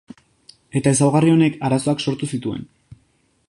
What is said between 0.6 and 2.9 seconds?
Eta ezaugarri honek arazoak sortu zituen.